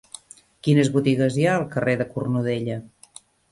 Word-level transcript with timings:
Quines 0.67 0.89
botigues 0.95 1.37
hi 1.37 1.45
ha 1.45 1.53
al 1.59 1.67
carrer 1.77 1.95
de 2.01 2.09
Cornudella? 2.17 2.81